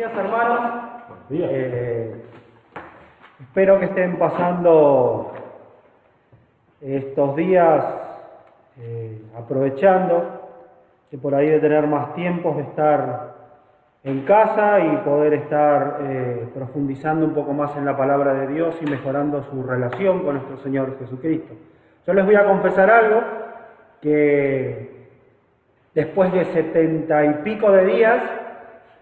[0.00, 0.60] días, hermanos.
[1.28, 2.22] Eh,
[3.38, 5.30] espero que estén pasando
[6.80, 7.84] estos días
[8.80, 10.48] eh, aprovechando
[11.10, 13.34] que por ahí de tener más tiempo de estar
[14.02, 18.78] en casa y poder estar eh, profundizando un poco más en la palabra de Dios
[18.80, 21.52] y mejorando su relación con nuestro Señor Jesucristo.
[22.06, 23.20] Yo les voy a confesar algo
[24.00, 25.10] que
[25.94, 28.39] después de setenta y pico de días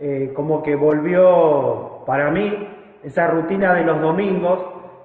[0.01, 2.69] eh, como que volvió para mí
[3.03, 4.61] esa rutina de los domingos,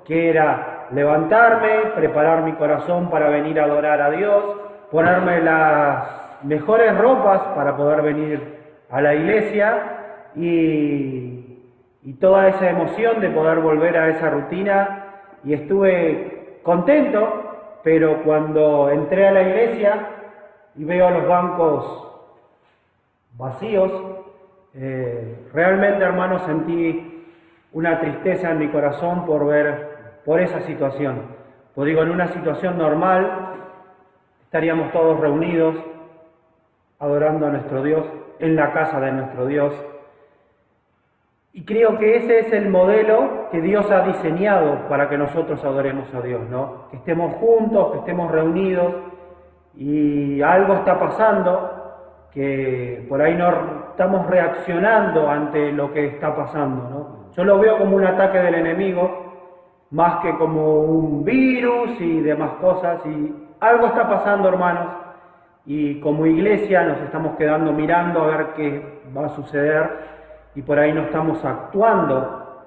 [0.06, 4.44] que era levantarme, preparar mi corazón para venir a adorar a Dios,
[4.92, 11.60] ponerme las mejores ropas para poder venir a la iglesia y,
[12.04, 15.00] y toda esa emoción de poder volver a esa rutina.
[15.44, 20.08] Y estuve contento, pero cuando entré a la iglesia
[20.76, 22.08] y veo los bancos
[23.38, 23.92] vacíos,
[24.76, 27.26] eh, realmente, hermanos, sentí
[27.74, 31.22] una tristeza en mi corazón por ver, por esa situación.
[31.76, 33.56] Pues digo, en una situación normal
[34.46, 35.76] estaríamos todos reunidos
[37.00, 38.06] adorando a nuestro Dios,
[38.40, 39.74] en la casa de nuestro Dios.
[41.52, 46.12] Y creo que ese es el modelo que Dios ha diseñado para que nosotros adoremos
[46.14, 46.88] a Dios, ¿no?
[46.90, 48.94] Que estemos juntos, que estemos reunidos
[49.76, 51.73] y algo está pasando
[52.34, 53.50] que por ahí no
[53.92, 56.90] estamos reaccionando ante lo que está pasando.
[56.90, 57.32] ¿no?
[57.36, 59.34] Yo lo veo como un ataque del enemigo,
[59.92, 63.06] más que como un virus y demás cosas.
[63.06, 64.88] Y algo está pasando, hermanos,
[65.66, 70.14] y como iglesia nos estamos quedando mirando a ver qué va a suceder
[70.56, 72.64] y por ahí no estamos actuando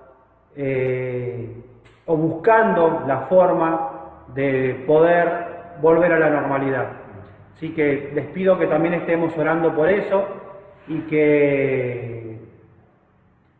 [0.56, 1.62] eh,
[2.06, 3.90] o buscando la forma
[4.34, 5.46] de poder
[5.82, 6.86] volver a la normalidad.
[7.56, 10.26] Así que les pido que también estemos orando por eso
[10.88, 12.38] y que,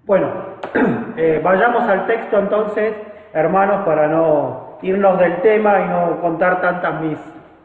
[0.05, 0.31] bueno,
[1.17, 2.93] eh, vayamos al texto entonces,
[3.33, 7.19] hermanos, para no irnos del tema y no contar tantas mis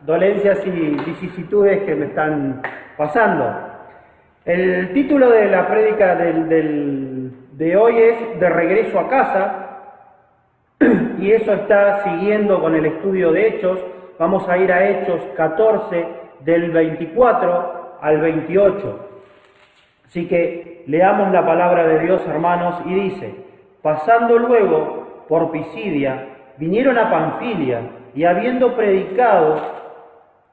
[0.06, 2.62] dolencias y vicisitudes que me están
[2.96, 3.54] pasando.
[4.46, 9.72] El título de la prédica de hoy es De regreso a casa,
[11.20, 13.80] y eso está siguiendo con el estudio de Hechos.
[14.18, 19.08] Vamos a ir a Hechos 14, del 24 al 28.
[20.06, 23.36] Así que leamos la palabra de Dios, hermanos, y dice,
[23.82, 27.82] pasando luego por Pisidia, vinieron a Panfilia
[28.14, 29.62] y habiendo predicado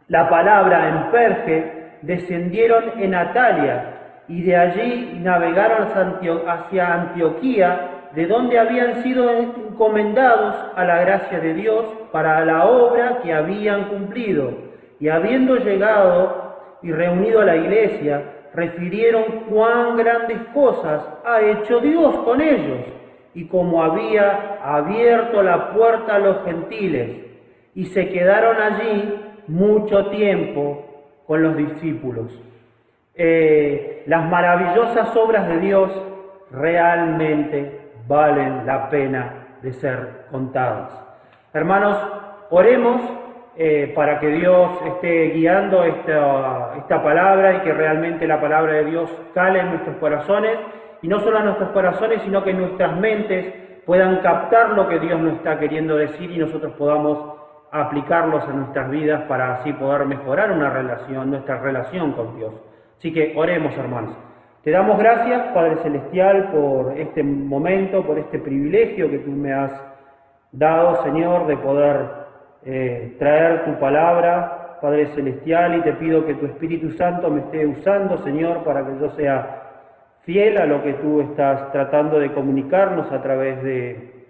[0.06, 1.72] la palabra en Perge,
[2.02, 3.94] descendieron en Atalia
[4.28, 5.88] y de allí navegaron
[6.46, 13.18] hacia Antioquía, de donde habían sido encomendados a la gracia de Dios para la obra
[13.22, 14.67] que habían cumplido
[15.00, 18.22] y habiendo llegado y reunido a la iglesia,
[18.54, 22.86] refirieron cuán grandes cosas ha hecho Dios con ellos
[23.34, 27.24] y cómo había abierto la puerta a los gentiles.
[27.74, 29.14] Y se quedaron allí
[29.46, 30.84] mucho tiempo
[31.26, 32.32] con los discípulos.
[33.14, 35.90] Eh, las maravillosas obras de Dios
[36.50, 40.92] realmente valen la pena de ser contadas.
[41.52, 41.98] Hermanos,
[42.50, 43.00] oremos
[43.60, 48.84] eh, para que Dios esté guiando esta, esta palabra y que realmente la palabra de
[48.84, 50.58] Dios cale en nuestros corazones,
[51.02, 53.52] y no solo en nuestros corazones, sino que nuestras mentes
[53.84, 57.36] puedan captar lo que Dios nos está queriendo decir y nosotros podamos
[57.72, 62.54] aplicarlos en nuestras vidas para así poder mejorar una relación, nuestra relación con Dios.
[62.96, 64.16] Así que oremos, hermanos.
[64.62, 69.72] Te damos gracias, Padre Celestial, por este momento, por este privilegio que tú me has
[70.52, 72.27] dado, Señor, de poder
[72.64, 77.66] eh, traer tu palabra, Padre Celestial, y te pido que tu Espíritu Santo me esté
[77.66, 79.62] usando, Señor, para que yo sea
[80.22, 84.26] fiel a lo que tú estás tratando de comunicarnos a través de,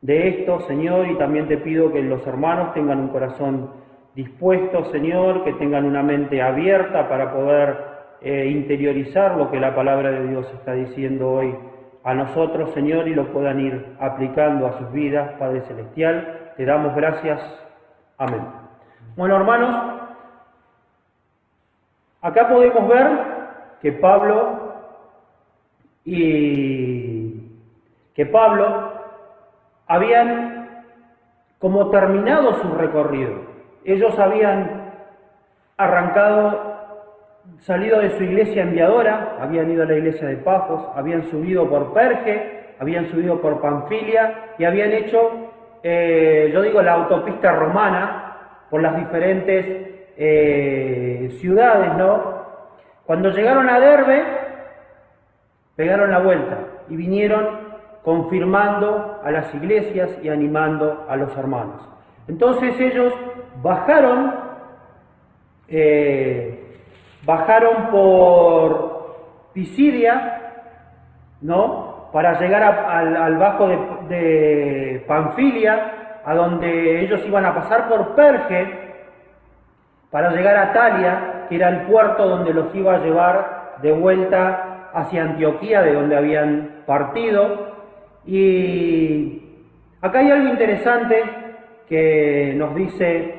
[0.00, 3.70] de esto, Señor, y también te pido que los hermanos tengan un corazón
[4.14, 7.76] dispuesto, Señor, que tengan una mente abierta para poder
[8.22, 11.54] eh, interiorizar lo que la palabra de Dios está diciendo hoy
[12.02, 16.45] a nosotros, Señor, y lo puedan ir aplicando a sus vidas, Padre Celestial.
[16.56, 17.40] Te damos gracias.
[18.16, 18.42] Amén.
[19.14, 19.76] Bueno, hermanos,
[22.22, 23.06] acá podemos ver
[23.82, 24.74] que Pablo
[26.04, 27.42] y
[28.14, 28.92] que Pablo
[29.86, 30.84] habían
[31.58, 33.34] como terminado su recorrido.
[33.84, 34.92] Ellos habían
[35.76, 36.74] arrancado,
[37.58, 41.92] salido de su iglesia enviadora, habían ido a la iglesia de Pafos, habían subido por
[41.92, 45.45] Perge, habían subido por Panfilia y habían hecho
[45.88, 48.38] eh, yo digo la autopista romana,
[48.68, 49.64] por las diferentes
[50.16, 52.42] eh, ciudades, ¿no?
[53.04, 54.24] Cuando llegaron a Derbe,
[55.76, 57.68] pegaron la vuelta y vinieron
[58.02, 61.88] confirmando a las iglesias y animando a los hermanos.
[62.26, 63.12] Entonces ellos
[63.62, 64.34] bajaron,
[65.68, 66.80] eh,
[67.24, 70.64] bajaron por Pisidia,
[71.42, 71.85] ¿no?
[72.16, 73.78] Para llegar al, bajo de,
[74.08, 78.94] de Panfilia, a donde ellos iban a pasar por Perge,
[80.10, 84.88] para llegar a Talia, que era el puerto donde los iba a llevar de vuelta
[84.94, 87.74] hacia Antioquía, de donde habían partido.
[88.24, 89.60] Y
[90.00, 91.22] acá hay algo interesante
[91.86, 93.34] que nos dice,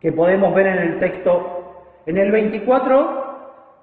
[0.00, 1.92] que podemos ver en el texto.
[2.06, 3.21] En el 24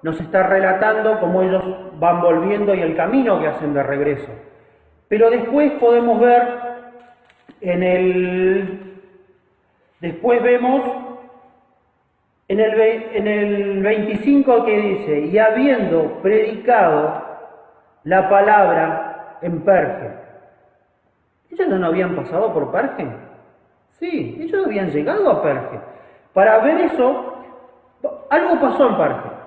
[0.02, 1.62] nos está relatando cómo ellos
[1.98, 4.30] van volviendo y el camino que hacen de regreso.
[5.08, 6.42] Pero después podemos ver
[7.60, 8.80] en el...
[10.00, 10.82] Después vemos
[12.48, 17.22] en el, en el 25 que dice, y habiendo predicado
[18.04, 20.10] la palabra en Perge.
[21.50, 23.06] ¿Ellos no habían pasado por Perge?
[23.90, 25.80] Sí, ellos habían llegado a Perge.
[26.32, 27.34] Para ver eso,
[28.30, 29.39] algo pasó en Perge.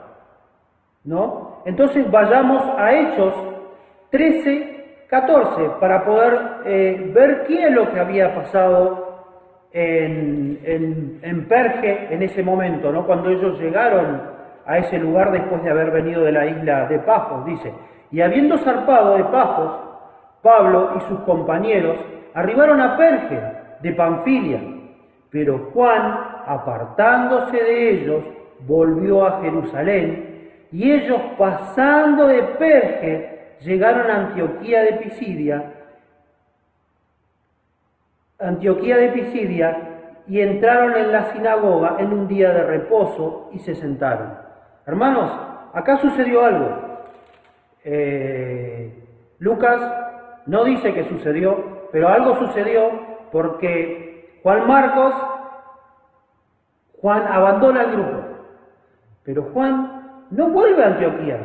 [1.66, 3.34] Entonces vayamos a Hechos
[4.10, 9.04] 13, 14 para poder eh, ver qué es lo que había pasado
[9.72, 13.06] en, en, Perge en ese momento, ¿no?
[13.06, 14.22] cuando ellos llegaron
[14.66, 17.74] a ese lugar después de haber venido de la isla de Pafos, dice,
[18.12, 19.80] y habiendo zarpado de Pafos,
[20.42, 22.00] Pablo y sus compañeros
[22.34, 23.40] arribaron a Perge
[23.82, 24.62] de Panfilia,
[25.30, 28.24] pero Juan, apartándose de ellos,
[28.68, 30.33] volvió a Jerusalén,
[30.74, 35.72] y ellos pasando de Perge llegaron a Antioquía de Pisidia,
[38.40, 39.78] Antioquía de Pisidia
[40.28, 44.34] y entraron en la sinagoga en un día de reposo y se sentaron.
[44.88, 45.32] Hermanos,
[45.74, 46.98] acá sucedió algo.
[47.84, 49.00] Eh,
[49.38, 49.80] Lucas
[50.48, 52.90] no dice que sucedió, pero algo sucedió
[53.32, 55.14] porque Juan Marcos,
[57.00, 58.24] Juan abandona el grupo,
[59.24, 59.93] pero Juan
[60.36, 61.40] no vuelve a Antioquía.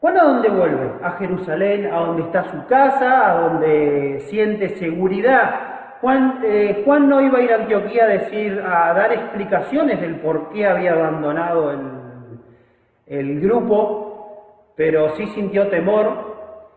[0.00, 0.92] Juan a dónde vuelve?
[1.02, 5.70] A Jerusalén, a donde está su casa, a donde siente seguridad,
[6.00, 10.16] Juan, eh, Juan no iba a ir a Antioquía a decir, a dar explicaciones del
[10.20, 11.80] por qué había abandonado el,
[13.06, 16.30] el grupo, pero sí sintió temor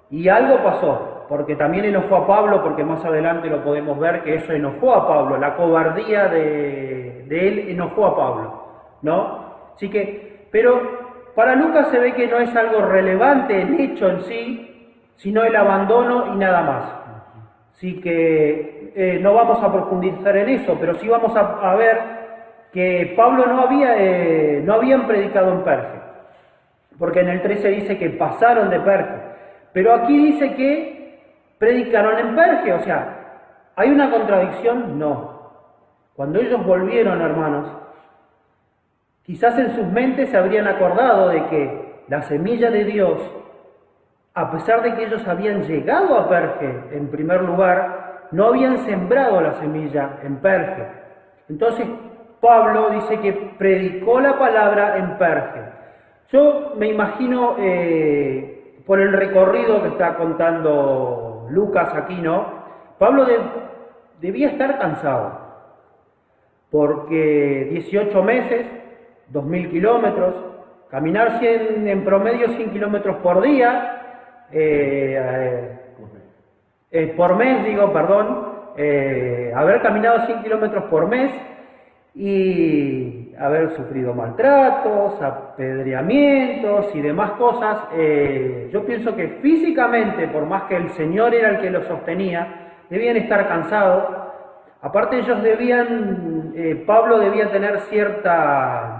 [0.09, 4.35] y algo pasó, porque también enojó a Pablo, porque más adelante lo podemos ver que
[4.35, 8.63] eso enojó a Pablo, la cobardía de, de él enojó a Pablo,
[9.03, 9.43] ¿no?
[9.73, 11.02] Así que, pero
[11.35, 15.55] para Lucas se ve que no es algo relevante el hecho en sí, sino el
[15.55, 17.03] abandono y nada más.
[17.73, 21.97] Así que eh, no vamos a profundizar en eso, pero sí vamos a, ver
[22.71, 25.99] que Pablo no había, eh, no habían predicado en Perge,
[26.99, 29.21] porque en el 13 dice que pasaron de Perge,
[29.73, 31.19] pero aquí dice que
[31.57, 34.99] predicaron en Perge, o sea, ¿hay una contradicción?
[34.99, 35.33] No.
[36.15, 37.82] Cuando ellos volvieron, hermanos,
[39.23, 43.19] quizás en sus mentes se habrían acordado de que la semilla de Dios,
[44.33, 49.41] a pesar de que ellos habían llegado a Perge en primer lugar, no habían sembrado
[49.41, 50.87] la semilla en Perge.
[51.49, 51.87] Entonces
[52.41, 55.61] Pablo dice que predicó la palabra en Perge.
[56.31, 62.63] Yo me imagino eh, por el recorrido que está contando Lucas aquí, ¿no?
[62.97, 63.25] Pablo
[64.19, 65.39] debía estar cansado,
[66.71, 68.65] porque 18 meses,
[69.31, 70.35] 2.000 kilómetros,
[70.93, 74.03] caminar en promedio 100 kilómetros por día,
[74.51, 75.79] eh,
[76.91, 81.31] eh, por mes, digo, perdón, eh, haber caminado 100 kilómetros por mes
[82.13, 87.87] y haber sufrido maltratos, apedreamientos y demás cosas,
[88.71, 93.17] yo pienso que físicamente, por más que el Señor era el que lo sostenía, debían
[93.17, 94.03] estar cansados.
[94.79, 96.53] Aparte ellos debían,
[96.85, 98.92] Pablo debía tener cierta,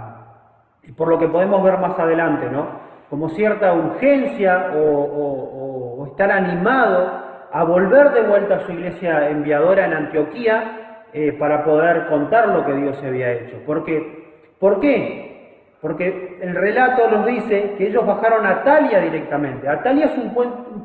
[0.92, 2.84] por lo que podemos ver más adelante, ¿no?
[3.10, 9.92] Como cierta urgencia o estar animado a volver de vuelta a su iglesia enviadora en
[9.92, 13.56] Antioquía eh, para poder contar lo que Dios había hecho.
[13.64, 14.24] Porque,
[14.58, 15.76] ¿Por qué?
[15.80, 19.68] Porque el relato nos dice que ellos bajaron a Talia directamente.
[19.68, 20.34] Atalia es un,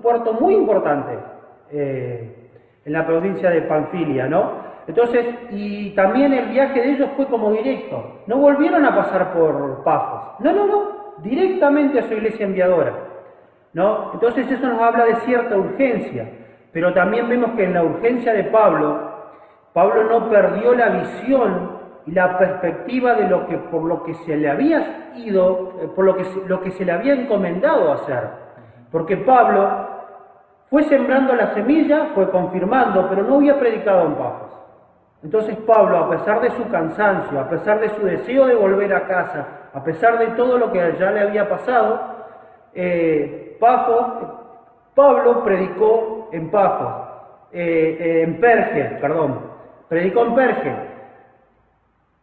[0.01, 1.17] puerto muy importante
[1.71, 2.49] eh,
[2.85, 4.68] en la provincia de Panfilia, ¿no?
[4.89, 8.21] Entonces, y también el viaje de ellos fue como directo.
[8.25, 10.39] No volvieron a pasar por Pafos.
[10.39, 10.83] No, no, no.
[11.19, 12.93] Directamente a su iglesia enviadora.
[13.73, 14.13] ¿No?
[14.13, 16.27] Entonces eso nos habla de cierta urgencia.
[16.73, 19.11] Pero también vemos que en la urgencia de Pablo,
[19.73, 21.77] Pablo no perdió la visión
[22.07, 26.03] y la perspectiva de lo que por lo que se le había ido, eh, por
[26.03, 28.27] lo que, lo que se le había encomendado hacer.
[28.91, 29.69] Porque Pablo
[30.71, 34.58] fue sembrando la semilla, fue confirmando, pero no había predicado en Pafos.
[35.23, 39.07] Entonces Pablo, a pesar de su cansancio, a pesar de su deseo de volver a
[39.07, 41.99] casa, a pesar de todo lo que ya le había pasado,
[42.73, 47.09] eh, Pablo predicó en Pafos,
[47.51, 49.39] eh, eh, en Perge, perdón,
[49.89, 50.75] predicó en Perge.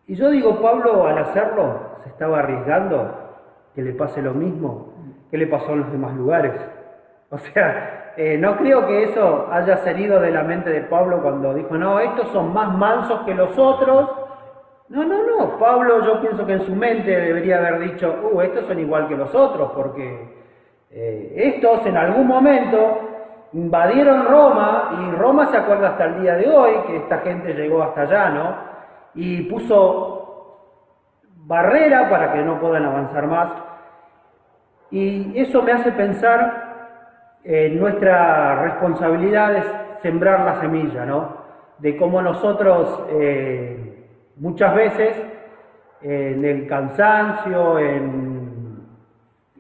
[0.07, 3.27] Y yo digo, Pablo al hacerlo se estaba arriesgando
[3.75, 4.95] que le pase lo mismo
[5.31, 6.55] que le pasó en los demás lugares.
[7.31, 11.53] O sea, eh, no creo que eso haya salido de la mente de Pablo cuando
[11.53, 14.11] dijo, no, estos son más mansos que los otros.
[14.89, 15.59] No, no, no.
[15.59, 19.17] Pablo yo pienso que en su mente debería haber dicho, uh, estos son igual que
[19.17, 20.35] los otros, porque
[20.91, 23.01] eh, estos en algún momento
[23.53, 27.83] invadieron Roma y Roma se acuerda hasta el día de hoy que esta gente llegó
[27.83, 28.57] hasta allá, ¿no?
[29.15, 30.17] Y puso
[31.45, 33.53] barrera para que no puedan avanzar más.
[34.91, 36.66] Y eso me hace pensar
[37.49, 39.67] eh, nuestra responsabilidad es
[40.03, 41.37] sembrar la semilla, ¿no?
[41.79, 45.23] De cómo nosotros eh, muchas veces
[46.03, 48.81] en el cansancio, en,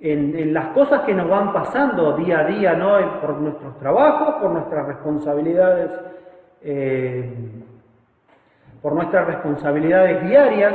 [0.00, 3.20] en, las cosas que nos van pasando día a día, ¿no?
[3.20, 5.92] Por nuestros trabajos, por nuestras responsabilidades,
[6.62, 7.32] eh,
[8.82, 10.74] por nuestras responsabilidades diarias,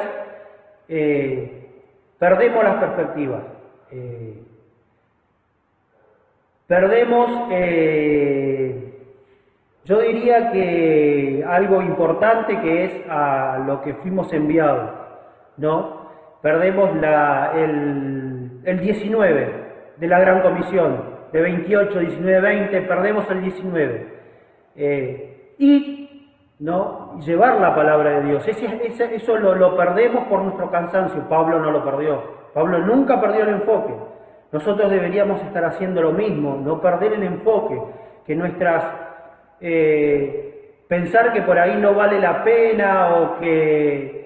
[2.18, 3.44] perdemos las perspectivas.
[6.72, 8.94] Perdemos, eh,
[9.84, 14.90] yo diría que algo importante que es a lo que fuimos enviados,
[15.58, 16.08] ¿no?
[16.42, 16.92] Perdemos
[17.56, 19.54] el, el 19
[19.98, 24.08] de la Gran Comisión, de 28, 19, 20, perdemos el 19.
[24.78, 27.20] Eh, y ¿no?
[27.20, 28.48] llevar la palabra de Dios.
[28.48, 31.28] eso lo, lo perdemos por nuestro cansancio.
[31.28, 32.24] Pablo no lo perdió.
[32.54, 33.94] Pablo nunca perdió el enfoque.
[34.52, 37.80] Nosotros deberíamos estar haciendo lo mismo, no perder el enfoque,
[38.26, 38.84] que nuestras...
[39.62, 44.22] Eh, pensar que por ahí no vale la pena o que...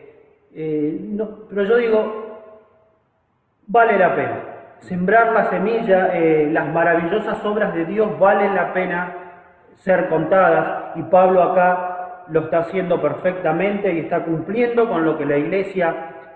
[0.55, 2.41] Eh, no, pero yo digo,
[3.67, 4.39] vale la pena.
[4.79, 9.13] Sembrar la semilla, eh, las maravillosas obras de Dios valen la pena
[9.75, 15.25] ser contadas y Pablo acá lo está haciendo perfectamente y está cumpliendo con lo que
[15.25, 15.93] la iglesia,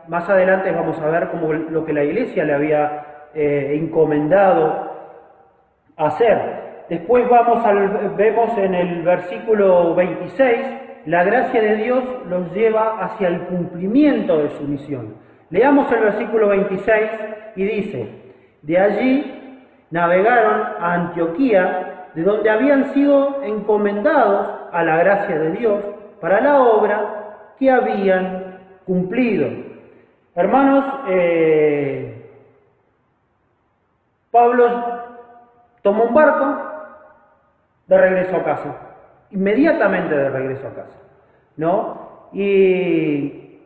[0.07, 4.89] más adelante vamos a ver cómo lo que la iglesia le había eh, encomendado
[5.95, 6.85] hacer.
[6.89, 10.59] Después vamos al, vemos en el versículo 26,
[11.05, 15.15] la gracia de Dios los lleva hacia el cumplimiento de su misión.
[15.49, 17.11] Leamos el versículo 26
[17.55, 18.09] y dice,
[18.61, 25.85] de allí navegaron a Antioquía, de donde habían sido encomendados a la gracia de Dios
[26.19, 29.47] para la obra que habían cumplido.
[30.35, 32.18] Hermanos, eh,
[34.31, 34.65] Pablo
[35.81, 36.69] tomó un barco
[37.87, 38.75] de regreso a casa,
[39.31, 40.97] inmediatamente de regreso a casa,
[41.57, 42.09] ¿no?
[42.31, 43.59] Y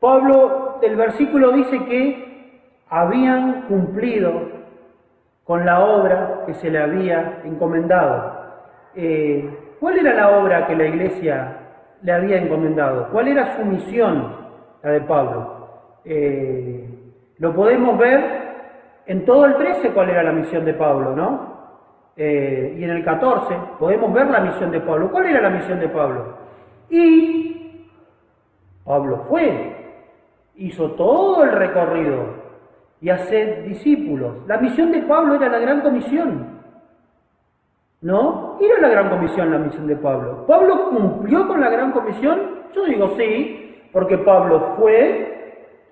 [0.00, 4.32] Pablo del versículo dice que habían cumplido
[5.44, 8.40] con la obra que se le había encomendado.
[8.94, 11.56] Eh, ¿Cuál era la obra que la iglesia
[12.02, 13.08] le había encomendado?
[13.10, 14.36] ¿Cuál era su misión,
[14.82, 15.68] la de Pablo?
[16.04, 16.89] Eh,
[17.40, 18.20] lo podemos ver
[19.06, 21.50] en todo el 13 cuál era la misión de Pablo, ¿no?
[22.16, 25.10] Eh, y en el 14 podemos ver la misión de Pablo.
[25.10, 26.36] ¿Cuál era la misión de Pablo?
[26.90, 27.88] Y
[28.84, 29.74] Pablo fue,
[30.56, 32.26] hizo todo el recorrido
[33.00, 34.46] y hacer discípulos.
[34.46, 36.60] La misión de Pablo era la gran comisión.
[38.02, 38.58] ¿No?
[38.60, 40.44] Era la gran comisión la misión de Pablo.
[40.46, 42.60] ¿Pablo cumplió con la gran comisión?
[42.74, 45.39] Yo digo sí, porque Pablo fue,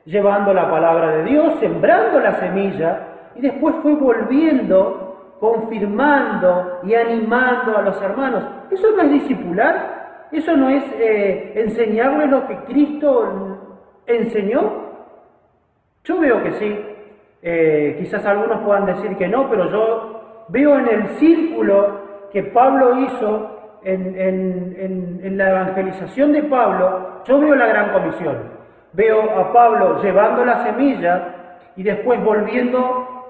[0.09, 3.01] llevando la palabra de Dios, sembrando la semilla,
[3.35, 8.43] y después fue volviendo, confirmando y animando a los hermanos.
[8.71, 10.29] ¿Eso no es discipular?
[10.33, 13.59] ¿Eso no es eh, enseñarles lo que Cristo
[14.07, 14.89] enseñó?
[16.05, 16.85] Yo veo que sí.
[17.43, 22.01] Eh, quizás algunos puedan decir que no, pero yo veo en el círculo
[22.33, 24.17] que Pablo hizo en,
[25.23, 28.58] en la evangelización de Pablo, yo veo la gran comisión.
[28.93, 31.35] Veo a Pablo llevando la semilla
[31.77, 33.27] y después volviendo,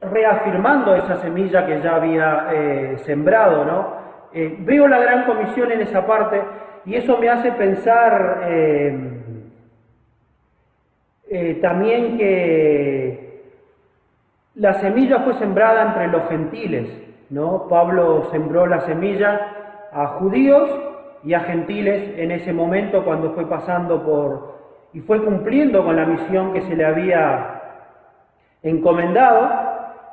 [0.00, 4.00] reafirmando esa semilla que ya había eh, sembrado, ¿no?
[4.32, 6.40] Eh, veo la gran comisión en esa parte
[6.84, 9.18] y eso me hace pensar eh,
[11.60, 13.42] también que
[14.56, 16.88] la semilla fue sembrada entre los gentiles,
[17.30, 17.66] ¿no?
[17.68, 20.70] Pablo sembró la semilla a judíos
[21.22, 24.60] y a gentiles en ese momento cuando fue pasando por
[24.92, 27.60] y fue cumpliendo con la misión que se le había
[28.62, 29.48] encomendado.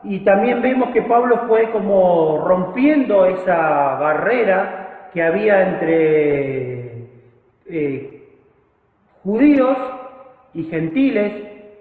[0.03, 7.07] Y también vemos que Pablo fue como rompiendo esa barrera que había entre
[7.69, 8.23] eh,
[9.23, 9.77] judíos
[10.53, 11.33] y gentiles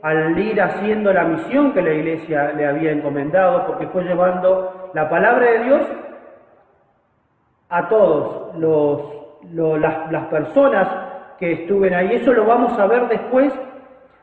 [0.02, 5.10] al ir haciendo la misión que la iglesia le había encomendado, porque fue llevando la
[5.10, 5.86] palabra de Dios
[7.68, 9.00] a todos los,
[9.52, 10.88] las, personas
[11.38, 12.14] que estuven ahí.
[12.14, 13.52] Eso lo vamos a ver después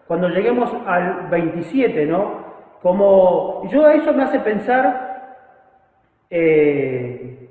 [0.08, 2.44] cuando lleguemos al 27, ¿no?
[2.82, 5.38] Como yo eso me hace pensar
[6.30, 7.50] eh,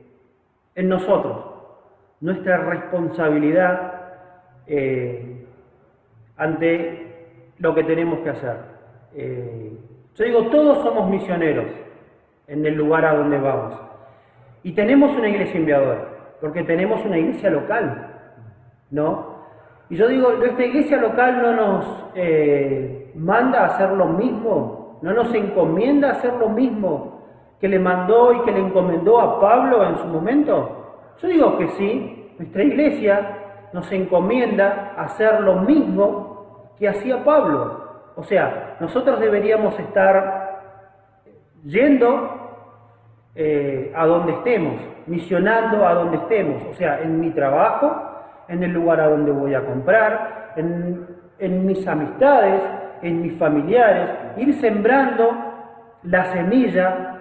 [0.75, 1.47] en nosotros,
[2.21, 3.93] nuestra responsabilidad
[4.67, 5.47] eh,
[6.37, 7.26] ante
[7.59, 8.57] lo que tenemos que hacer.
[9.14, 9.73] Eh,
[10.14, 11.67] yo digo, todos somos misioneros
[12.47, 13.75] en el lugar a donde vamos.
[14.62, 16.09] Y tenemos una iglesia enviadora,
[16.42, 18.14] porque tenemos una iglesia local,
[18.90, 19.32] ¿no?
[19.88, 25.12] Y yo digo, nuestra iglesia local no nos eh, manda a hacer lo mismo, no
[25.12, 27.22] nos encomienda a hacer lo mismo
[27.61, 31.14] que le mandó y que le encomendó a Pablo en su momento.
[31.22, 33.38] Yo digo que sí, nuestra iglesia
[33.72, 38.11] nos encomienda a hacer lo mismo que hacía Pablo.
[38.16, 40.80] O sea, nosotros deberíamos estar
[41.62, 42.30] yendo
[43.37, 47.90] eh, a donde estemos, misionando a donde estemos, o sea, en mi trabajo,
[48.49, 51.06] en el lugar a donde voy a comprar, en,
[51.38, 52.62] en mis amistades,
[53.02, 55.30] en mis familiares, ir sembrando
[56.04, 57.18] la semilla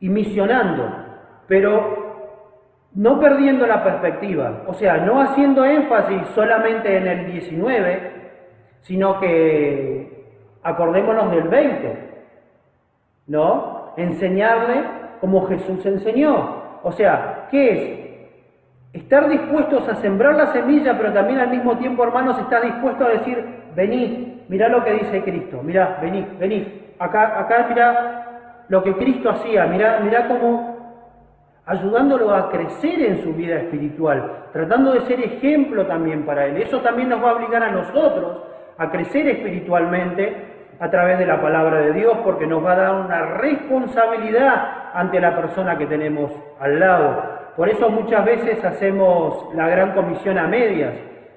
[0.00, 0.90] y misionando,
[1.46, 2.04] pero
[2.94, 8.12] no perdiendo la perspectiva, o sea, no haciendo énfasis solamente en el 19,
[8.82, 10.24] sino que
[10.62, 12.14] acordémonos del 20,
[13.26, 13.92] ¿no?
[13.96, 16.80] enseñarle como Jesús enseñó.
[16.82, 19.00] O sea, ¿qué es?
[19.00, 23.10] Estar dispuestos a sembrar la semilla, pero también al mismo tiempo, hermanos, estar dispuestos a
[23.12, 23.42] decir,
[23.74, 26.66] venid, mirá lo que dice Cristo, mirá, venid, venid.
[26.98, 30.76] Acá, acá mirá lo que Cristo hacía, mirá, mirá cómo
[31.64, 36.58] ayudándolo a crecer en su vida espiritual, tratando de ser ejemplo también para él.
[36.58, 38.42] Eso también nos va a obligar a nosotros
[38.76, 42.94] a crecer espiritualmente a través de la palabra de Dios porque nos va a dar
[42.94, 47.22] una responsabilidad ante la persona que tenemos al lado.
[47.56, 50.94] Por eso muchas veces hacemos la gran comisión a medias,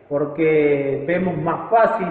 [0.10, 2.08] porque vemos más fácil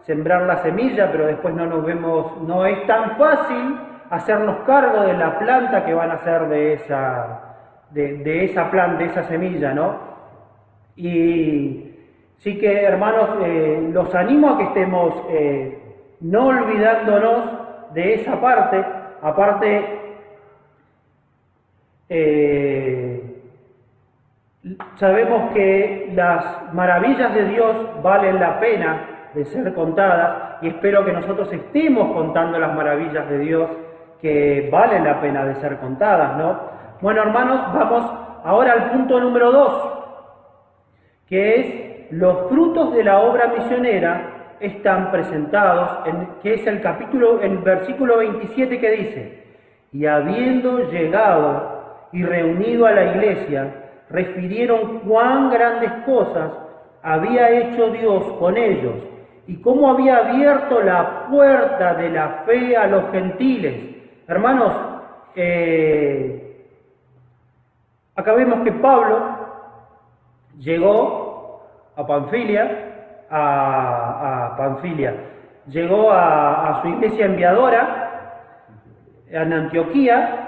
[0.00, 5.14] sembrar la semilla, pero después no nos vemos, no es tan fácil hacernos cargo de
[5.14, 7.56] la planta que van a hacer de esa,
[7.90, 9.96] de, esa planta, de esa semilla, ¿no?
[10.94, 11.94] Y
[12.36, 15.85] sí que, hermanos, eh, los animo a que estemos eh,
[16.20, 17.44] no olvidándonos
[17.92, 18.84] de esa parte,
[19.22, 20.00] aparte,
[22.08, 23.42] eh,
[24.96, 31.12] sabemos que las maravillas de Dios valen la pena de ser contadas y espero que
[31.12, 33.70] nosotros estemos contando las maravillas de Dios
[34.20, 36.58] que valen la pena de ser contadas, ¿no?
[37.00, 38.10] Bueno, hermanos, vamos
[38.44, 39.92] ahora al punto número dos,
[41.28, 47.40] que es los frutos de la obra misionera están presentados, en, que es el capítulo,
[47.40, 49.44] el versículo 27 que dice,
[49.92, 53.74] y habiendo llegado y reunido a la iglesia,
[54.10, 56.52] refirieron cuán grandes cosas
[57.02, 58.94] había hecho Dios con ellos
[59.46, 63.96] y cómo había abierto la puerta de la fe a los gentiles.
[64.26, 64.72] Hermanos,
[65.36, 66.66] eh,
[68.14, 69.36] acá vemos que Pablo
[70.58, 71.62] llegó
[71.94, 72.95] a Panfilia,
[73.30, 75.14] a, Panfilia.
[75.66, 78.42] Llegó a, su iglesia enviadora
[79.28, 80.42] en Antioquía.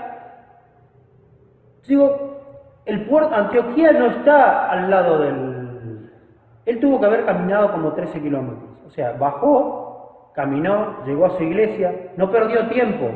[2.85, 6.11] El puerto, Antioquía no está al lado del...
[6.67, 8.69] Él tuvo que haber caminado como 13 kilómetros.
[8.87, 13.11] O sea, bajó, caminó, llegó a su iglesia, no perdió tiempo,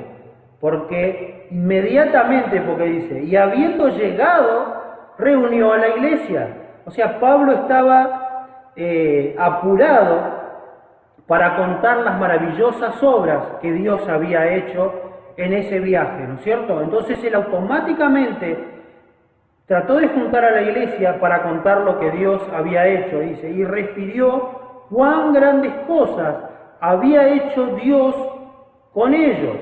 [0.60, 4.82] porque inmediatamente, porque dice, y habiendo llegado,
[5.18, 6.48] reunió a la iglesia.
[6.84, 8.21] O sea, Pablo estaba
[8.76, 10.42] eh, apurado
[11.26, 14.92] para contar las maravillosas obras que Dios había hecho
[15.36, 16.80] en ese viaje, ¿no es cierto?
[16.82, 18.56] Entonces él automáticamente
[19.66, 23.64] trató de juntar a la iglesia para contar lo que Dios había hecho, dice, y
[23.64, 26.36] refirió cuán grandes cosas
[26.80, 28.14] había hecho Dios
[28.92, 29.56] con ellos.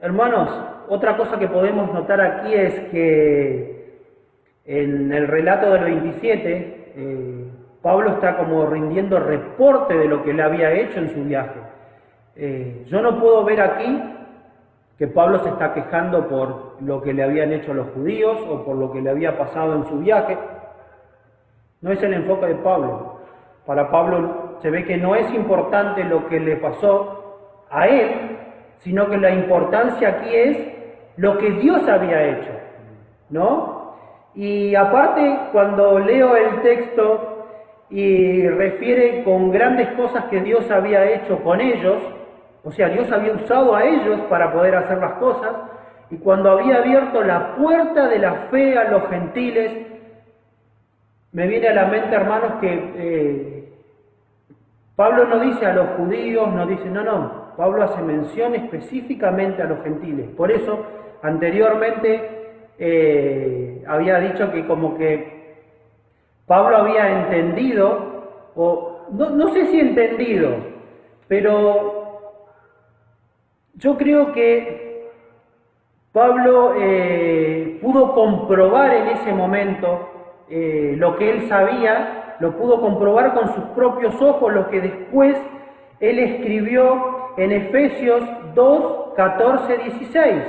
[0.00, 0.50] Hermanos,
[0.88, 4.00] otra cosa que podemos notar aquí es que
[4.64, 7.41] en el relato del 27, eh,
[7.82, 11.60] Pablo está como rindiendo reporte de lo que él había hecho en su viaje.
[12.36, 14.02] Eh, yo no puedo ver aquí
[14.96, 18.76] que Pablo se está quejando por lo que le habían hecho los judíos o por
[18.76, 20.38] lo que le había pasado en su viaje.
[21.80, 23.18] No es el enfoque de Pablo.
[23.66, 28.38] Para Pablo se ve que no es importante lo que le pasó a él,
[28.78, 30.72] sino que la importancia aquí es
[31.16, 32.52] lo que Dios había hecho,
[33.30, 33.96] ¿no?
[34.34, 37.31] Y aparte, cuando leo el texto
[37.92, 42.00] y refiere con grandes cosas que Dios había hecho con ellos,
[42.64, 45.54] o sea, Dios había usado a ellos para poder hacer las cosas,
[46.10, 49.72] y cuando había abierto la puerta de la fe a los gentiles,
[51.32, 53.68] me viene a la mente, hermanos, que eh,
[54.96, 59.66] Pablo no dice a los judíos, no dice, no, no, Pablo hace mención específicamente a
[59.66, 60.30] los gentiles.
[60.34, 60.82] Por eso,
[61.22, 65.41] anteriormente eh, había dicho que como que
[66.46, 70.56] Pablo había entendido, o no, sé si entendido,
[71.28, 72.30] pero
[73.74, 75.10] yo creo que
[76.12, 80.08] Pablo eh, pudo comprobar en ese momento
[80.48, 85.38] eh, lo que él sabía, lo pudo comprobar con sus propios ojos, lo que después
[86.00, 88.22] él escribió en Efesios
[88.54, 90.42] 2, 14, 16.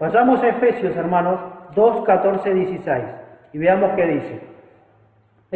[0.00, 1.40] Vayamos a Efesios, hermanos,
[1.74, 3.04] 2, 14, 16
[3.52, 4.55] y veamos qué dice.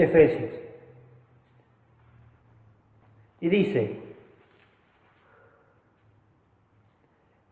[0.00, 0.50] Efesios.
[3.40, 4.00] Y dice,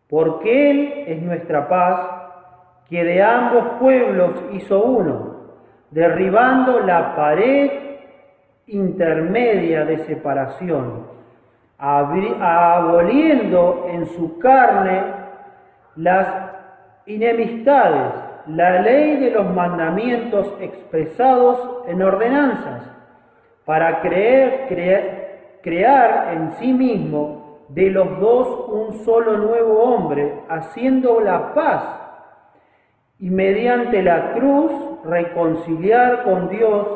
[0.09, 2.19] porque Él es nuestra paz,
[2.89, 5.29] que de ambos pueblos hizo uno
[5.91, 7.71] derribando la pared
[8.67, 11.07] intermedia de separación,
[12.39, 15.01] aboliendo en su carne
[15.95, 16.27] las
[17.05, 22.91] enemistades, la ley de los mandamientos expresados en ordenanzas,
[23.65, 31.53] para creer, crear en sí mismo de los dos un solo nuevo hombre, haciendo la
[31.53, 31.83] paz
[33.19, 34.71] y mediante la cruz
[35.05, 36.87] reconciliar con Dios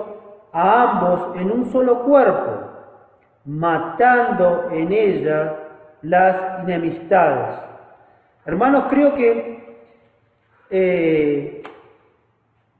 [0.51, 2.51] a ambos en un solo cuerpo,
[3.45, 5.55] matando en ella
[6.01, 7.59] las enemistades.
[8.45, 9.72] Hermanos, creo que
[10.75, 11.61] eh,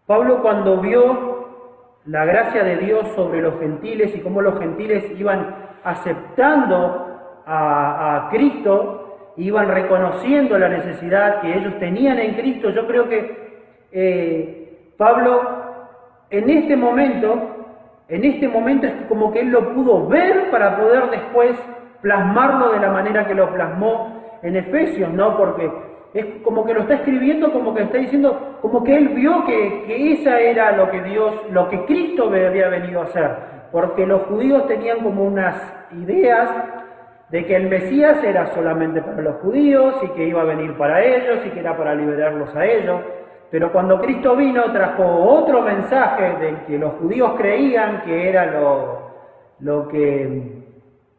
[0.07, 5.55] Pablo cuando vio la gracia de Dios sobre los gentiles y cómo los gentiles iban
[5.83, 13.61] aceptando a, Cristo, iban reconociendo la necesidad que ellos tenían en Cristo, yo creo que
[13.91, 15.41] eh, Pablo
[16.31, 17.35] en este momento,
[18.07, 21.55] en este momento es como que él lo pudo ver para poder después
[22.01, 25.37] plasmarlo de la manera que lo plasmó en Efesios, ¿no?
[25.37, 25.69] Porque
[26.13, 29.83] es como que lo está escribiendo, como que está diciendo, como que él vio que,
[29.87, 33.31] que esa era lo que Dios, lo que Cristo había venido a hacer,
[33.71, 35.55] porque los judíos tenían como unas
[35.91, 36.49] ideas
[37.29, 41.03] de que el Mesías era solamente para los judíos y que iba a venir para
[41.03, 43.01] ellos y que era para liberarlos a ellos.
[43.49, 49.13] Pero cuando Cristo vino trajo otro mensaje del que los judíos creían que era lo,
[49.61, 50.63] lo, que,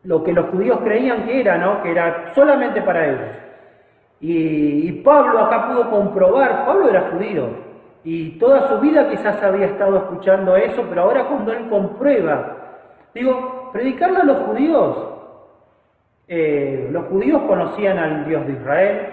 [0.05, 1.83] lo que los judíos creían que era, ¿no?
[1.83, 3.44] que era solamente para ellos.
[4.27, 7.49] Y, Pablo acá pudo comprobar, Pablo era judío,
[8.05, 12.57] y toda su vida quizás había estado escuchando eso, pero ahora cuando él comprueba,
[13.15, 15.11] digo, predicarle a los judíos
[16.27, 19.09] eh, los judíos conocían al Dios de Israel,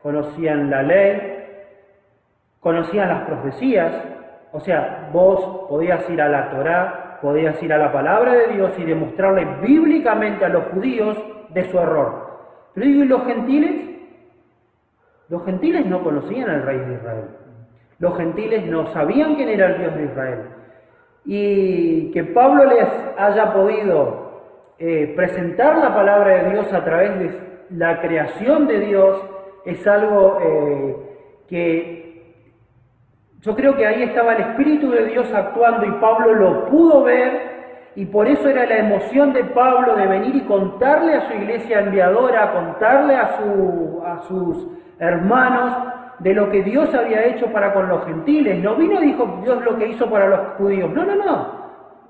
[0.00, 1.46] conocían la ley,
[2.60, 3.92] conocían las profecías,
[4.52, 8.72] o sea, vos podías ir a la Torá, podías ir a la palabra de Dios
[8.78, 12.38] y demostrarle bíblicamente a los judíos de su error.
[12.72, 13.93] Pero digo, ¿y los gentiles?
[15.28, 17.24] Los gentiles no conocían al rey de Israel.
[17.98, 20.40] Los gentiles no sabían quién era el Dios de Israel.
[21.24, 24.24] Y que Pablo les haya podido
[24.78, 29.18] eh, presentar la palabra de Dios a través de la creación de Dios
[29.64, 30.96] es algo eh,
[31.48, 32.04] que
[33.40, 37.53] yo creo que ahí estaba el Espíritu de Dios actuando y Pablo lo pudo ver
[37.96, 41.80] y por eso era la emoción de Pablo de venir y contarle a su iglesia
[41.80, 45.72] enviadora, contarle a, su, a sus hermanos
[46.18, 48.62] de lo que Dios había hecho para con los gentiles.
[48.62, 50.90] No vino y dijo Dios lo que hizo para los judíos.
[50.92, 51.64] No, no, no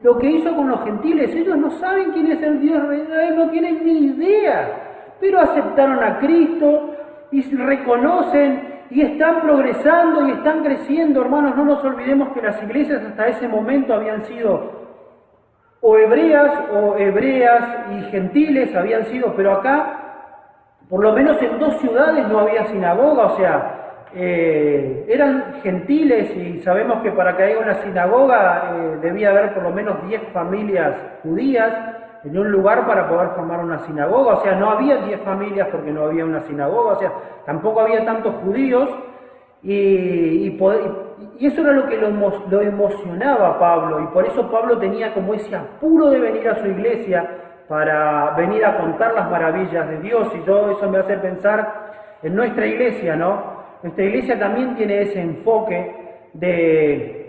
[0.04, 1.34] lo que hizo con los gentiles.
[1.34, 6.18] Ellos no saben quién es el Dios Israel, no tienen ni idea, pero aceptaron a
[6.18, 6.94] Cristo
[7.32, 11.22] y reconocen y están progresando y están creciendo.
[11.22, 14.83] Hermanos, no nos olvidemos que las iglesias hasta ese momento habían sido
[15.86, 20.00] o hebreas o hebreas y gentiles habían sido, pero acá,
[20.88, 26.62] por lo menos en dos ciudades no había sinagoga, o sea, eh, eran gentiles y
[26.62, 30.96] sabemos que para que haya una sinagoga eh, debía haber por lo menos 10 familias
[31.22, 31.70] judías
[32.24, 35.90] en un lugar para poder formar una sinagoga, o sea, no había 10 familias porque
[35.90, 37.12] no había una sinagoga, o sea,
[37.44, 38.88] tampoco había tantos judíos
[39.62, 40.50] y, y,
[41.40, 45.34] eso era lo que lo, lo emocionaba a Pablo y por eso Pablo tenía como
[45.34, 47.28] ese apuro de venir a su iglesia
[47.68, 51.84] para venir a contar las maravillas de Dios y yo eso me hace pensar
[52.22, 53.54] en nuestra iglesia, ¿no?
[53.82, 55.94] Nuestra iglesia también tiene ese enfoque
[56.32, 57.24] de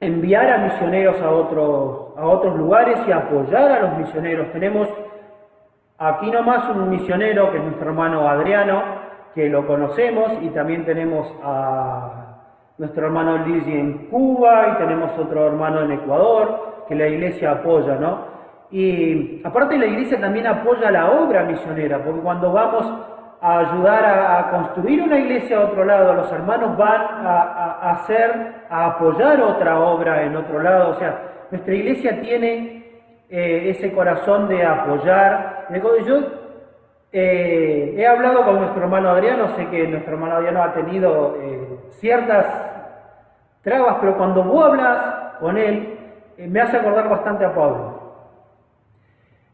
[0.00, 4.52] enviar a misioneros a otros, a otros lugares y apoyar a los misioneros.
[4.52, 4.88] Tenemos
[5.98, 8.82] aquí nomás un misionero que es nuestro hermano Adriano,
[9.34, 12.27] que lo conocemos, y también tenemos a
[12.78, 17.96] nuestro hermano Lizzie en Cuba y tenemos otro hermano en Ecuador, que la iglesia apoya,
[17.96, 18.38] ¿no?
[18.70, 22.86] Y aparte la iglesia también apoya la obra misionera, porque cuando vamos
[23.40, 28.86] a ayudar a, construir una iglesia a otro lado, los hermanos van a, hacer, a
[28.86, 30.90] apoyar otra obra en otro lado.
[30.90, 32.84] O sea, nuestra iglesia tiene
[33.28, 35.66] eh, ese corazón de apoyar.
[36.06, 36.16] Yo
[37.12, 41.78] eh, he hablado con nuestro hermano Adriano, sé que nuestro hermano Adriano ha tenido eh,
[42.00, 42.67] ciertas
[43.62, 44.98] trabas, pero cuando vos hablas
[45.40, 45.98] con él,
[46.38, 47.98] me hace acordar bastante a Pablo.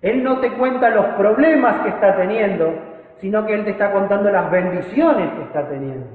[0.04, 2.74] Él no te cuenta los problemas que está teniendo,
[3.16, 6.06] sino que Él te está contando las bendiciones que está teniendo.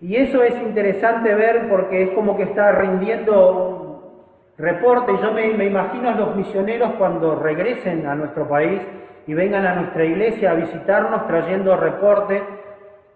[0.00, 4.24] Y eso es interesante ver porque es como que está rindiendo
[4.56, 5.12] reporte.
[5.20, 8.80] Yo me, imagino a los misioneros cuando regresen a nuestro país
[9.26, 12.42] y vengan a nuestra iglesia a visitarnos trayendo reporte,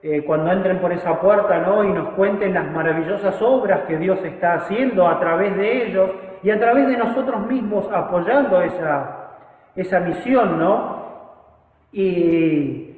[0.05, 1.85] eh, cuando entren por esa puerta ¿no?
[1.85, 6.11] y nos cuenten las maravillosas obras que Dios está haciendo a través de ellos
[6.43, 9.31] y a través de nosotros mismos apoyando esa,
[9.77, 11.03] esa misión, ¿no?
[11.93, 12.97] Y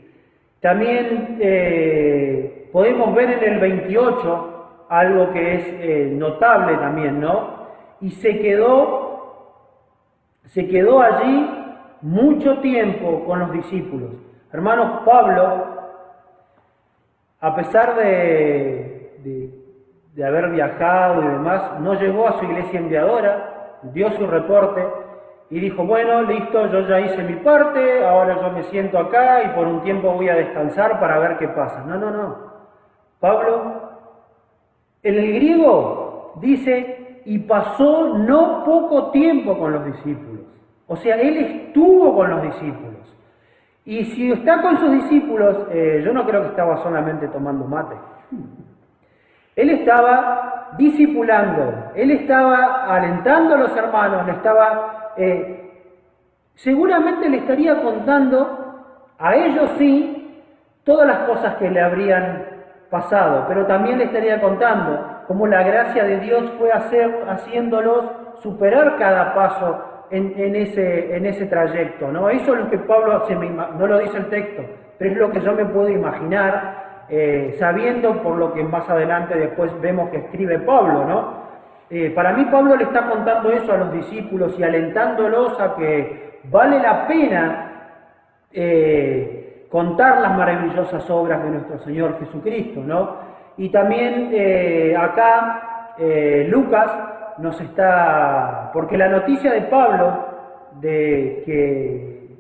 [0.61, 7.67] también eh, podemos ver en el 28 algo que es eh, notable también, ¿no?
[8.01, 9.43] Y se quedó,
[10.45, 11.51] se quedó allí
[12.01, 14.11] mucho tiempo con los discípulos.
[14.53, 15.74] Hermanos, Pablo,
[17.45, 19.21] a pesar de,
[20.15, 24.83] de, haber viajado y demás, no llegó a su iglesia enviadora, dio su reporte,
[25.51, 29.49] y dijo, bueno, listo, yo ya hice mi parte, ahora yo me siento acá y
[29.49, 31.85] por un tiempo voy a descansar para ver qué pasa.
[31.85, 32.37] No, no, no.
[33.21, 33.91] Pablo,
[35.03, 40.47] en el griego dice, y pasó no poco tiempo con los discípulos.
[40.87, 43.15] O sea, él estuvo con los discípulos.
[43.85, 47.97] Y si está con sus discípulos, eh, yo no creo que estaba solamente tomando mate.
[49.57, 55.65] Él estaba discipulando, él estaba alentando a los hermanos, le estaba eh,
[56.55, 58.59] seguramente le estaría contando
[59.19, 60.43] a ellos sí
[60.83, 62.47] todas las cosas que le habrían
[62.91, 68.05] pasado, pero también le estaría contando cómo la gracia de Dios fue hacer, haciéndolos
[68.43, 72.11] superar cada paso en, ese, en ese trayecto.
[72.11, 72.29] ¿no?
[72.29, 74.63] Eso es lo que Pablo, se no lo dice el texto,
[74.99, 79.37] pero es lo que yo me puedo imaginar, eh, sabiendo por lo que más adelante
[79.37, 81.45] después vemos que escribe Pablo, ¿no?
[81.91, 86.41] Eh, para mí Pablo le está contando eso a los discípulos y alentándolos a que
[86.45, 87.71] vale la pena
[88.51, 93.35] eh, contar las maravillosas obras de nuestro Señor Jesucristo, ¿no?
[93.57, 94.33] Y también
[94.97, 95.95] acá
[96.49, 96.91] Lucas
[97.39, 100.27] nos está, porque la noticia de Pablo
[100.81, 102.39] de que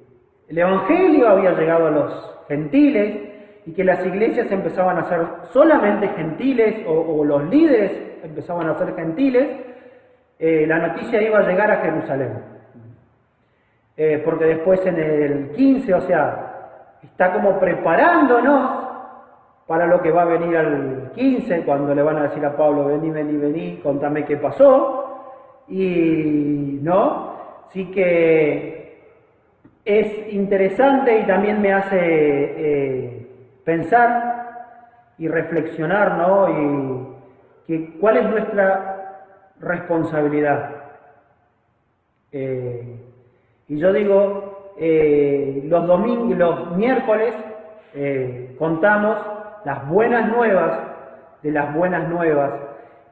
[0.48, 3.18] el Evangelio había llegado a los gentiles
[3.66, 5.20] y que las iglesias empezaban a ser
[5.52, 9.48] solamente gentiles o los líderes empezaban a ser gentiles,
[10.38, 12.32] eh, la noticia iba a llegar a Jerusalén.
[13.96, 18.83] Eh, porque después en el 15, o sea, está como preparándonos
[19.66, 22.86] para lo que va a venir al 15, cuando le van a decir a Pablo,
[22.86, 25.00] vení, vení, vení, contame qué pasó.
[25.68, 27.34] Y no,
[27.72, 28.74] sí que
[29.84, 33.26] es interesante y también me hace eh,
[33.64, 34.74] pensar
[35.18, 36.48] y reflexionar, ¿no?
[36.48, 37.14] Y,
[37.66, 39.24] que cuál es nuestra
[39.58, 40.70] responsabilidad.
[42.30, 43.00] Eh,
[43.68, 47.34] y yo digo, eh, los domingos, los miércoles
[48.58, 49.16] contamos
[49.64, 50.94] las buenas nuevas
[51.44, 52.52] de las buenas nuevas.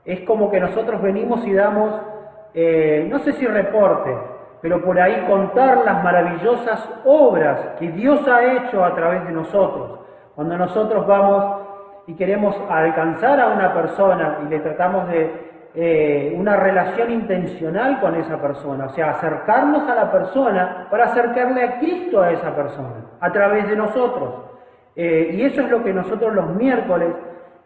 [0.05, 4.17] Es como que nosotros venimos y damos, no sé si reporte,
[4.63, 10.01] pero por ahí contar las maravillosas obras que Dios ha hecho a través de nosotros.
[10.35, 11.63] Cuando nosotros vamos
[12.07, 18.15] y queremos alcanzar a una persona y le tratamos de eh, una relación intencional con
[18.17, 23.07] esa persona, o sea, acercarnos a la persona para acercarle a Cristo a esa persona,
[23.21, 24.52] a través de nosotros.
[24.97, 27.15] Eh, y eso es lo que nosotros los miércoles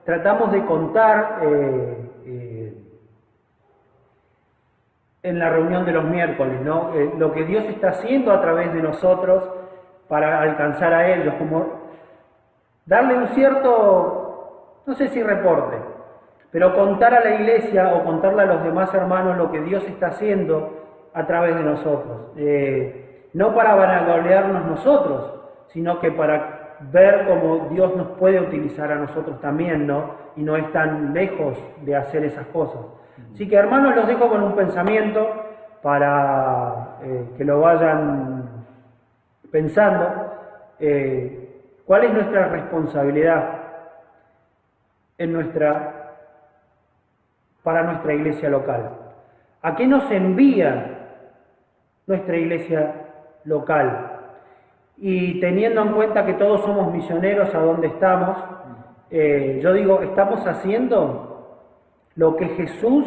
[0.04, 2.74] tratamos de contar eh,
[5.22, 6.92] en la reunión de los miércoles, ¿no?
[7.18, 9.42] lo que Dios está haciendo a través de nosotros
[10.06, 11.66] para alcanzar a ellos, como
[12.86, 14.26] darle un cierto
[14.86, 15.76] no sé si reporte,
[16.52, 20.08] pero contar a la iglesia o contarle a los demás hermanos lo que Dios está
[20.08, 22.30] haciendo a través de nosotros.
[22.36, 25.34] Eh, no para vanagloriarnos nosotros,
[25.68, 30.14] sino que para ver cómo Dios nos puede utilizar a nosotros también, ¿no?
[30.36, 32.80] Y no es tan lejos de hacer esas cosas.
[33.32, 35.26] Así que hermanos, los dejo con un pensamiento
[35.82, 38.64] para eh, que lo vayan
[39.50, 40.32] pensando.
[40.78, 41.42] Eh,
[41.86, 43.60] ¿Cuál es nuestra responsabilidad
[45.18, 46.14] en nuestra,
[47.62, 48.90] para nuestra iglesia local?
[49.62, 50.98] ¿A qué nos envía
[52.06, 52.92] nuestra iglesia
[53.44, 54.15] local?
[54.98, 58.38] Y teniendo en cuenta que todos somos misioneros a donde estamos,
[59.10, 61.36] eh, yo digo, estamos haciendo
[62.14, 63.04] lo que Jesús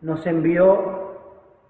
[0.00, 1.10] nos envió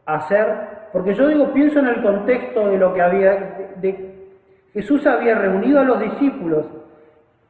[0.06, 0.46] a hacer,
[0.92, 3.34] porque yo digo, pienso en el contexto de lo que había,
[3.76, 4.28] de,
[4.72, 6.66] Jesús había reunido a los discípulos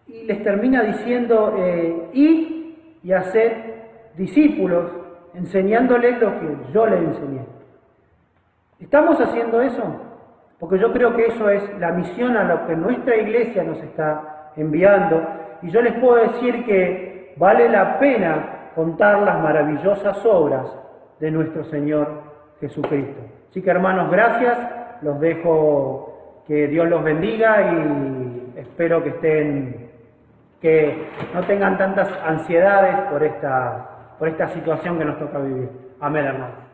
[0.06, 3.80] y les termina diciendo, eh, id y hacer
[4.16, 4.90] discípulos,
[5.34, 7.44] enseñándoles lo que yo les enseñé.
[8.80, 10.09] ¿Estamos haciendo eso?
[10.60, 14.52] Porque yo creo que eso es la misión a lo que nuestra iglesia nos está
[14.56, 15.26] enviando.
[15.62, 20.70] Y yo les puedo decir que vale la pena contar las maravillosas obras
[21.18, 22.08] de nuestro Señor
[22.60, 23.20] Jesucristo.
[23.48, 24.58] Así que hermanos, gracias.
[25.00, 29.90] Los dejo que Dios los bendiga y espero que estén,
[30.60, 35.70] que no tengan tantas ansiedades por esta, por esta situación que nos toca vivir.
[36.00, 36.69] Amén, hermano.